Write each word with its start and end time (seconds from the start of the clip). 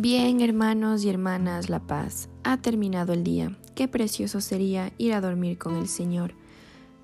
Bien, 0.00 0.40
hermanos 0.42 1.02
y 1.02 1.08
hermanas, 1.08 1.68
la 1.68 1.80
paz. 1.80 2.28
Ha 2.44 2.58
terminado 2.58 3.12
el 3.14 3.24
día. 3.24 3.58
Qué 3.74 3.88
precioso 3.88 4.40
sería 4.40 4.92
ir 4.96 5.12
a 5.12 5.20
dormir 5.20 5.58
con 5.58 5.74
el 5.74 5.88
Señor. 5.88 6.34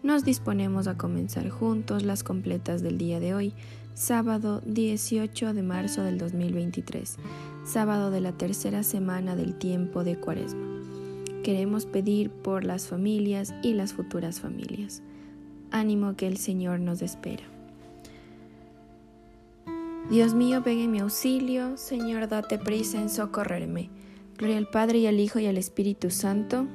Nos 0.05 0.25
disponemos 0.25 0.87
a 0.87 0.97
comenzar 0.97 1.51
juntos 1.51 2.05
las 2.05 2.23
completas 2.23 2.83
del 2.83 2.97
día 2.97 3.19
de 3.19 3.35
hoy, 3.35 3.53
sábado 3.95 4.63
18 4.65 5.55
de 5.55 5.63
marzo 5.65 6.05
del 6.05 6.19
2023, 6.19 7.17
sábado 7.65 8.13
de 8.13 8.21
la 8.21 8.31
tercera 8.31 8.85
semana 8.85 9.35
del 9.35 9.59
tiempo 9.59 10.05
de 10.05 10.15
Cuaresma. 10.15 10.81
Queremos 11.43 11.87
pedir 11.87 12.31
por 12.31 12.63
las 12.63 12.87
familias 12.87 13.57
y 13.65 13.75
las 13.75 13.93
futuras 13.93 14.39
familias. 14.39 15.03
Ánimo 15.73 16.15
que 16.15 16.29
el 16.29 16.37
Señor 16.37 16.79
nos 16.79 17.03
espera. 17.03 17.54
Dios 20.11 20.35
mío, 20.35 20.61
ven 20.63 20.81
en 20.81 20.91
mi 20.91 20.99
auxilio, 20.99 21.79
Señor, 21.79 22.29
date 22.29 22.59
prisa 22.59 23.01
en 23.01 23.09
socorrerme. 23.09 23.89
Gloria 24.37 24.59
al 24.59 24.69
Padre 24.69 24.99
y 24.99 25.07
al 25.07 25.19
Hijo 25.19 25.39
y 25.39 25.47
al 25.47 25.57
Espíritu 25.57 26.11
Santo. 26.11 26.67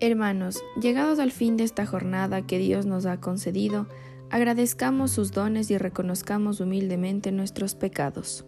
Hermanos, 0.00 0.62
llegados 0.80 1.18
al 1.18 1.30
fin 1.30 1.58
de 1.58 1.64
esta 1.64 1.84
jornada 1.84 2.46
que 2.46 2.58
Dios 2.58 2.86
nos 2.86 3.04
ha 3.04 3.20
concedido, 3.20 3.86
agradezcamos 4.30 5.10
sus 5.10 5.32
dones 5.32 5.70
y 5.70 5.76
reconozcamos 5.76 6.60
humildemente 6.60 7.30
nuestros 7.30 7.74
pecados. 7.74 8.46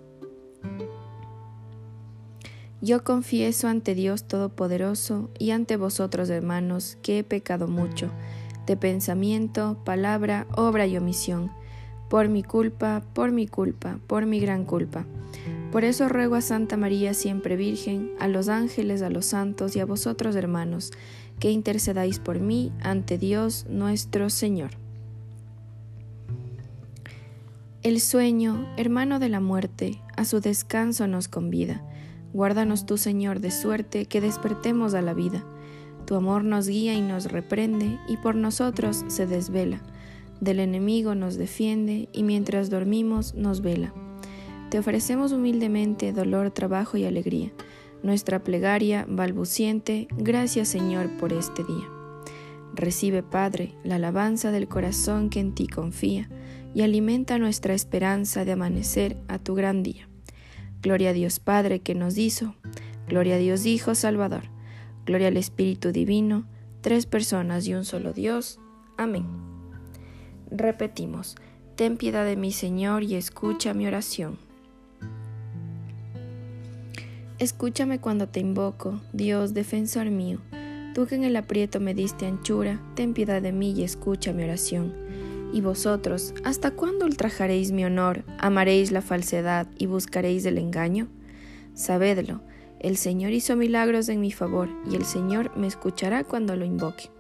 Yo 2.81 3.05
confieso 3.05 3.69
ante 3.69 3.95
Dios 3.95 4.27
Todopoderoso 4.27 5.29
y 5.39 5.51
ante 5.51 5.77
vosotros, 5.77 6.31
hermanos, 6.31 6.97
que 7.03 7.19
he 7.19 7.25
pecado 7.25 7.69
mucho 7.69 8.11
de 8.71 8.77
pensamiento, 8.77 9.79
palabra, 9.85 10.47
obra 10.55 10.87
y 10.87 10.97
omisión, 10.97 11.51
por 12.09 12.29
mi 12.29 12.45
culpa, 12.45 13.03
por 13.15 13.33
mi 13.33 13.49
culpa, 13.49 13.99
por 14.07 14.27
mi 14.27 14.39
gran 14.39 14.65
culpa. 14.65 15.07
Por 15.73 15.83
eso 15.83 16.09
ruego 16.09 16.37
a 16.37 16.41
Santa 16.41 16.77
María 16.77 17.13
siempre 17.13 17.57
Virgen, 17.57 18.13
a 18.21 18.29
los 18.29 18.49
ángeles, 18.49 19.03
a 19.03 19.11
los 19.11 19.27
santos 19.27 19.75
y 19.75 19.81
a 19.81 19.87
vosotros 19.87 20.37
hermanos, 20.37 20.93
que 21.41 21.51
intercedáis 21.51 22.21
por 22.21 22.39
mí 22.39 22.71
ante 22.81 23.19
Dios 23.19 23.67
nuestro 23.69 24.31
Señor. 24.31 24.71
El 27.83 28.01
sueño, 28.01 28.73
hermano 28.77 29.19
de 29.19 29.31
la 29.31 29.41
muerte, 29.41 30.01
a 30.17 30.25
su 30.25 30.41
descanso 30.41 31.09
nos 31.09 31.27
convida. 31.27 31.83
Guárdanos 32.33 32.87
tú, 32.87 32.99
Señor, 32.99 33.41
de 33.41 33.51
suerte 33.51 34.07
que 34.07 34.21
despertemos 34.21 34.95
a 34.95 35.03
la 35.03 35.13
vida 35.13 35.45
tu 36.11 36.17
amor 36.17 36.43
nos 36.43 36.67
guía 36.67 36.95
y 36.95 37.03
nos 37.03 37.31
reprende, 37.31 38.01
y 38.09 38.17
por 38.17 38.35
nosotros 38.35 39.05
se 39.07 39.29
desvela. 39.29 39.81
Del 40.41 40.59
enemigo 40.59 41.15
nos 41.15 41.37
defiende, 41.37 42.09
y 42.13 42.25
mientras 42.25 42.69
dormimos 42.69 43.37
nos 43.37 43.61
vela. 43.61 43.95
Te 44.71 44.81
ofrecemos 44.81 45.31
humildemente 45.31 46.13
dolor, 46.13 46.51
trabajo 46.51 46.97
y 46.97 47.05
alegría. 47.05 47.53
Nuestra 48.03 48.43
plegaria 48.43 49.07
balbuciente, 49.09 50.09
gracias 50.11 50.67
Señor 50.67 51.17
por 51.17 51.33
este 51.33 51.63
día. 51.63 51.89
Recibe, 52.75 53.23
Padre, 53.23 53.77
la 53.85 53.95
alabanza 53.95 54.51
del 54.51 54.67
corazón 54.67 55.31
que 55.31 55.39
en 55.39 55.55
ti 55.55 55.69
confía, 55.69 56.29
y 56.75 56.83
alimenta 56.83 57.39
nuestra 57.39 57.73
esperanza 57.73 58.45
de 58.45 58.51
amanecer 58.51 59.17
a 59.29 59.39
tu 59.39 59.55
gran 59.55 59.85
día. 59.85 60.09
Gloria 60.83 61.11
a 61.11 61.13
Dios 61.13 61.39
Padre 61.39 61.79
que 61.79 61.95
nos 61.95 62.19
hizo, 62.19 62.57
gloria 63.07 63.37
a 63.37 63.39
Dios 63.39 63.65
Hijo 63.65 63.95
Salvador. 63.95 64.51
Gloria 65.11 65.27
al 65.27 65.37
Espíritu 65.37 65.91
Divino, 65.91 66.45
tres 66.83 67.05
personas 67.05 67.67
y 67.67 67.75
un 67.75 67.85
solo 67.85 68.13
Dios. 68.13 68.61
Amén. 68.97 69.27
Repetimos, 70.53 71.35
ten 71.75 71.97
piedad 71.97 72.25
de 72.25 72.37
mi 72.37 72.53
Señor 72.53 73.03
y 73.03 73.17
escucha 73.17 73.75
mi 73.75 73.89
oración. 73.89 74.39
Escúchame 77.41 77.99
cuando 77.99 78.29
te 78.29 78.39
invoco, 78.39 79.01
Dios, 79.13 79.53
defensor 79.53 80.13
mío. 80.13 80.39
Tú 80.95 81.07
que 81.07 81.17
en 81.17 81.25
el 81.25 81.35
aprieto 81.35 81.81
me 81.81 81.93
diste 81.93 82.27
anchura, 82.27 82.81
ten 82.95 83.13
piedad 83.13 83.43
de 83.43 83.51
mí 83.51 83.73
y 83.73 83.83
escucha 83.83 84.33
mi 84.33 84.45
oración. 84.45 84.95
Y 85.53 85.61
vosotros, 85.61 86.35
¿hasta 86.45 86.71
cuándo 86.71 87.05
ultrajaréis 87.05 87.73
mi 87.73 87.85
honor, 87.85 88.23
amaréis 88.39 88.93
la 88.93 89.03
falsedad 89.03 89.67
y 89.77 89.87
buscaréis 89.87 90.47
el 90.47 90.57
engaño? 90.57 91.09
Sabedlo, 91.75 92.43
el 92.81 92.97
Señor 92.97 93.33
hizo 93.33 93.57
milagros 93.57 94.09
en 94.09 94.21
mi 94.21 94.33
favor, 94.33 94.71
y 94.91 94.97
el 94.97 95.05
Señor 95.05 95.55
me 95.55 95.67
escuchará 95.67 96.25
cuando 96.25 96.57
lo 96.57 96.65
invoque. 96.65 97.11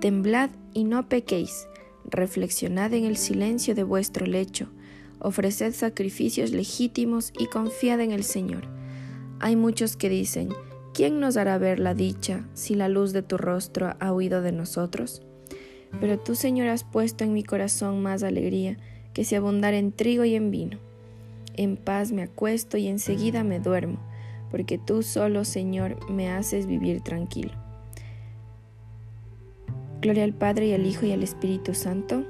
Temblad 0.00 0.50
y 0.72 0.84
no 0.84 1.08
pequéis, 1.08 1.66
reflexionad 2.04 2.94
en 2.94 3.04
el 3.04 3.16
silencio 3.16 3.74
de 3.74 3.82
vuestro 3.82 4.26
lecho, 4.26 4.68
ofreced 5.18 5.74
sacrificios 5.74 6.52
legítimos 6.52 7.32
y 7.36 7.46
confiad 7.46 8.00
en 8.00 8.12
el 8.12 8.22
Señor. 8.22 8.68
Hay 9.40 9.56
muchos 9.56 9.96
que 9.96 10.08
dicen, 10.08 10.50
¿quién 10.94 11.18
nos 11.18 11.36
hará 11.36 11.58
ver 11.58 11.80
la 11.80 11.94
dicha 11.94 12.46
si 12.54 12.76
la 12.76 12.88
luz 12.88 13.12
de 13.12 13.22
tu 13.22 13.38
rostro 13.38 13.96
ha 13.98 14.12
huido 14.12 14.40
de 14.40 14.52
nosotros? 14.52 15.20
Pero 16.00 16.16
tú, 16.18 16.36
Señor, 16.36 16.68
has 16.68 16.84
puesto 16.84 17.24
en 17.24 17.32
mi 17.32 17.42
corazón 17.42 18.02
más 18.02 18.22
alegría 18.22 18.76
que 19.14 19.24
si 19.24 19.34
abundar 19.34 19.74
en 19.74 19.90
trigo 19.90 20.24
y 20.24 20.36
en 20.36 20.52
vino. 20.52 20.78
En 21.54 21.76
paz 21.76 22.12
me 22.12 22.22
acuesto 22.22 22.76
y 22.76 22.86
enseguida 22.86 23.42
me 23.42 23.58
duermo 23.58 23.98
porque 24.50 24.78
tú 24.78 25.02
solo, 25.02 25.44
Señor, 25.44 26.10
me 26.10 26.30
haces 26.30 26.66
vivir 26.66 27.00
tranquilo. 27.00 27.52
Gloria 30.00 30.24
al 30.24 30.34
Padre 30.34 30.68
y 30.68 30.72
al 30.72 30.86
Hijo 30.86 31.06
y 31.06 31.12
al 31.12 31.22
Espíritu 31.22 31.74
Santo. 31.74 32.22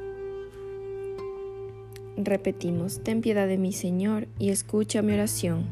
Repetimos, 2.16 3.03
ten 3.03 3.21
piedad 3.21 3.47
de 3.47 3.59
mí, 3.59 3.72
Señor, 3.72 4.28
y 4.38 4.49
escucha 4.49 5.03
mi 5.03 5.12
oración. 5.12 5.66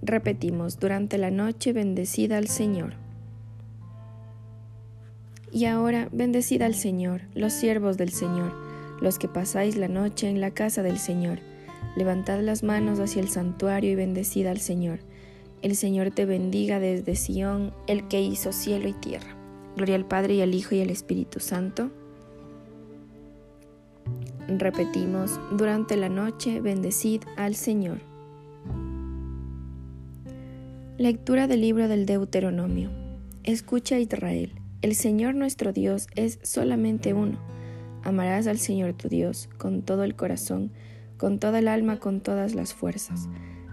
Repetimos, 0.00 0.80
durante 0.80 1.18
la 1.18 1.30
noche 1.30 1.72
bendecida 1.72 2.38
al 2.38 2.48
Señor. 2.48 2.94
Y 5.52 5.66
ahora 5.66 6.08
bendecida 6.12 6.64
al 6.64 6.74
Señor, 6.74 7.22
los 7.34 7.52
siervos 7.52 7.98
del 7.98 8.10
Señor, 8.10 8.52
los 9.02 9.18
que 9.18 9.28
pasáis 9.28 9.76
la 9.76 9.88
noche 9.88 10.30
en 10.30 10.40
la 10.40 10.52
casa 10.52 10.82
del 10.82 10.98
Señor 10.98 11.51
Levantad 11.96 12.40
las 12.40 12.62
manos 12.62 12.98
hacia 13.00 13.22
el 13.22 13.28
santuario 13.28 13.90
y 13.90 13.94
bendecid 13.94 14.46
al 14.46 14.58
Señor. 14.58 15.00
El 15.62 15.76
Señor 15.76 16.10
te 16.10 16.24
bendiga 16.24 16.80
desde 16.80 17.14
Sión, 17.14 17.72
el 17.86 18.08
que 18.08 18.20
hizo 18.20 18.52
cielo 18.52 18.88
y 18.88 18.94
tierra. 18.94 19.36
Gloria 19.76 19.96
al 19.96 20.06
Padre 20.06 20.34
y 20.34 20.40
al 20.40 20.54
Hijo 20.54 20.74
y 20.74 20.80
al 20.80 20.90
Espíritu 20.90 21.40
Santo. 21.40 21.90
Repetimos, 24.48 25.38
durante 25.56 25.96
la 25.96 26.08
noche 26.08 26.60
bendecid 26.60 27.22
al 27.36 27.54
Señor. 27.54 28.00
Lectura 30.98 31.46
del 31.46 31.60
libro 31.60 31.88
del 31.88 32.06
Deuteronomio. 32.06 32.90
Escucha 33.44 33.98
Israel, 33.98 34.52
el 34.82 34.94
Señor 34.94 35.34
nuestro 35.34 35.72
Dios 35.72 36.08
es 36.16 36.38
solamente 36.42 37.14
uno. 37.14 37.38
Amarás 38.02 38.46
al 38.46 38.58
Señor 38.58 38.94
tu 38.94 39.08
Dios 39.08 39.48
con 39.58 39.82
todo 39.82 40.02
el 40.04 40.16
corazón, 40.16 40.72
con 41.22 41.38
toda 41.38 41.60
el 41.60 41.68
alma, 41.68 42.00
con 42.00 42.20
todas 42.20 42.56
las 42.56 42.74
fuerzas. 42.74 43.28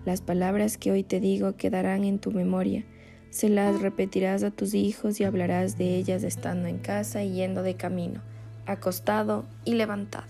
Las 0.06 0.22
palabras 0.22 0.78
que 0.78 0.92
hoy 0.92 1.02
te 1.02 1.20
digo 1.20 1.56
quedarán 1.56 2.04
en 2.04 2.20
tu 2.20 2.30
memoria. 2.30 2.86
Se 3.32 3.50
las 3.50 3.82
repetirás 3.82 4.44
a 4.44 4.52
tus 4.52 4.76
hijos 4.76 5.20
y 5.20 5.24
hablarás 5.24 5.76
de 5.76 5.96
ellas 5.96 6.22
estando 6.22 6.68
en 6.68 6.78
casa 6.78 7.24
y 7.24 7.32
yendo 7.32 7.64
de 7.64 7.74
camino, 7.74 8.22
acostado 8.68 9.46
y 9.66 9.74
levantado. 9.74 10.28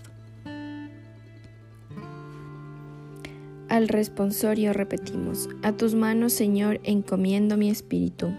Al 3.68 3.88
responsorio 3.88 4.72
repetimos, 4.72 5.50
a 5.62 5.72
tus 5.72 5.94
manos, 5.94 6.32
Señor, 6.32 6.80
encomiendo 6.84 7.58
mi 7.58 7.68
espíritu. 7.68 8.32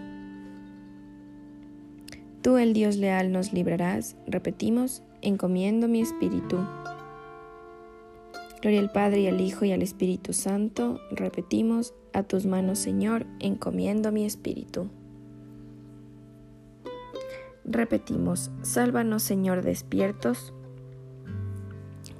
Tú, 2.42 2.56
el 2.56 2.72
Dios 2.72 2.96
leal, 2.96 3.30
nos 3.30 3.52
librarás. 3.52 4.16
Repetimos, 4.26 5.04
encomiendo 5.20 5.86
mi 5.86 6.00
espíritu. 6.00 6.58
Gloria 8.62 8.78
al 8.78 8.92
Padre 8.92 9.22
y 9.22 9.26
al 9.26 9.40
Hijo 9.40 9.64
y 9.64 9.72
al 9.72 9.82
Espíritu 9.82 10.32
Santo. 10.32 11.00
Repetimos, 11.10 11.94
a 12.12 12.22
tus 12.22 12.46
manos, 12.46 12.78
Señor, 12.78 13.26
encomiendo 13.40 14.12
mi 14.12 14.24
espíritu. 14.24 14.88
Repetimos, 17.64 18.52
sálvanos, 18.62 19.24
Señor, 19.24 19.62
despiertos. 19.62 20.54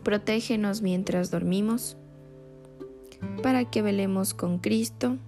Protégenos 0.02 0.82
mientras 0.82 1.30
dormimos, 1.30 1.96
para 3.44 3.70
que 3.70 3.80
velemos 3.80 4.34
con 4.34 4.58
Cristo 4.58 5.18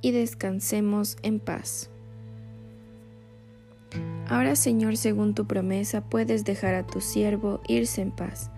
y 0.00 0.12
descansemos 0.12 1.18
en 1.22 1.40
paz. 1.40 1.90
Ahora, 4.28 4.56
Señor, 4.56 4.96
según 4.96 5.34
tu 5.34 5.46
promesa, 5.46 6.08
puedes 6.08 6.44
dejar 6.44 6.74
a 6.74 6.86
tu 6.86 7.02
siervo 7.02 7.60
irse 7.68 8.00
en 8.00 8.12
paz 8.12 8.50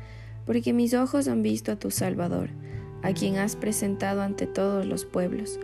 porque 0.46 0.72
mis 0.72 0.94
ojos 0.94 1.28
han 1.28 1.42
visto 1.42 1.72
a 1.72 1.76
tu 1.76 1.90
Salvador, 1.90 2.50
a 3.02 3.12
quien 3.12 3.36
has 3.36 3.56
presentado 3.56 4.22
ante 4.22 4.46
todos 4.46 4.86
los 4.86 5.04
pueblos, 5.04 5.58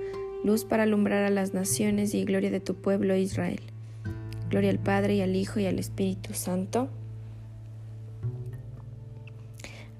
luz 0.44 0.64
para 0.64 0.84
alumbrar 0.84 1.24
a 1.24 1.30
las 1.30 1.54
naciones 1.54 2.14
y 2.14 2.24
gloria 2.24 2.50
de 2.50 2.60
tu 2.60 2.74
pueblo 2.74 3.16
Israel. 3.16 3.60
Gloria 4.50 4.70
al 4.70 4.78
Padre 4.78 5.16
y 5.16 5.20
al 5.20 5.36
Hijo 5.36 5.60
y 5.60 5.66
al 5.66 5.78
Espíritu 5.78 6.32
Santo. 6.32 6.88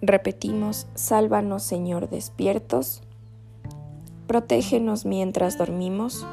Repetimos, 0.01 0.87
sálvanos 0.95 1.65
Señor 1.65 2.09
despiertos, 2.09 3.03
protégenos 4.27 5.05
mientras 5.05 5.59
dormimos, 5.59 6.27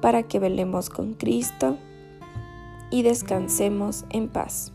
para 0.00 0.24
que 0.24 0.38
velemos 0.38 0.90
con 0.90 1.14
Cristo 1.14 1.78
y 2.90 3.02
descansemos 3.02 4.04
en 4.10 4.28
paz. 4.28 4.72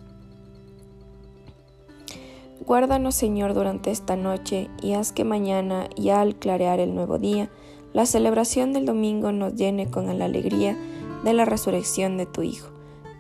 Guárdanos 2.66 3.16
Señor 3.16 3.54
durante 3.54 3.92
esta 3.92 4.16
noche 4.16 4.70
y 4.82 4.94
haz 4.94 5.12
que 5.12 5.24
mañana 5.24 5.88
y 5.96 6.10
al 6.10 6.36
clarear 6.36 6.80
el 6.80 6.96
nuevo 6.96 7.18
día, 7.18 7.50
la 7.94 8.06
celebración 8.06 8.74
del 8.74 8.86
domingo 8.86 9.32
nos 9.32 9.56
llene 9.56 9.90
con 9.90 10.06
la 10.18 10.26
alegría 10.26 10.78
de 11.24 11.34
la 11.34 11.46
resurrección 11.46 12.18
de 12.18 12.26
tu 12.26 12.42
Hijo, 12.42 12.70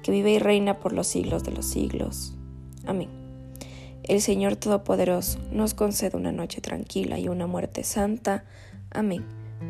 que 0.04 0.12
vive 0.12 0.32
y 0.32 0.40
reina 0.40 0.80
por 0.80 0.94
los 0.94 1.08
siglos 1.08 1.44
de 1.44 1.52
los 1.52 1.66
siglos. 1.66 2.36
Amén. 2.86 3.10
El 4.04 4.22
Señor 4.22 4.56
Todopoderoso 4.56 5.40
nos 5.52 5.74
conceda 5.74 6.18
una 6.18 6.32
noche 6.32 6.62
tranquila 6.62 7.20
y 7.20 7.28
una 7.28 7.48
muerte 7.48 7.84
santa. 7.84 8.46
Amén. 8.92 9.26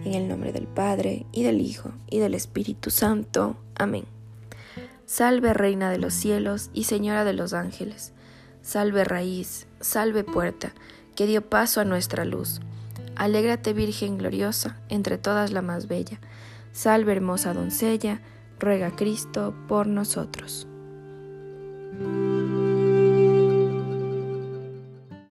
En 0.06 0.14
el 0.14 0.28
nombre 0.28 0.52
del 0.52 0.68
Padre, 0.68 1.26
y 1.32 1.44
del 1.44 1.62
Hijo, 1.62 1.92
y 2.10 2.20
del 2.20 2.34
Espíritu 2.34 2.90
Santo. 2.90 3.58
Amén. 3.76 4.06
Salve 5.06 5.54
Reina 5.54 5.90
de 5.90 5.98
los 5.98 6.14
cielos 6.14 6.70
y 6.74 6.84
Señora 6.84 7.24
de 7.24 7.34
los 7.34 7.54
ángeles. 7.54 8.14
Salve 8.68 9.06
raíz, 9.06 9.66
salve 9.80 10.26
puerta, 10.26 10.74
que 11.16 11.26
dio 11.26 11.42
paso 11.42 11.80
a 11.80 11.86
nuestra 11.86 12.26
luz. 12.26 12.60
Alégrate 13.16 13.72
Virgen 13.72 14.18
gloriosa, 14.18 14.76
entre 14.90 15.18
todas 15.18 15.52
la 15.52 15.62
más 15.62 15.88
bella. 15.88 16.20
Salve 16.74 17.14
hermosa 17.14 17.54
doncella, 17.54 18.20
ruega 18.60 18.94
Cristo 18.94 19.56
por 19.70 19.88
nosotros. 19.88 20.68